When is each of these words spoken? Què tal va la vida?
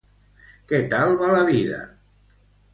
Què 0.71 0.79
tal 0.95 1.15
va 1.21 1.31
la 1.37 1.45
vida? 1.53 1.85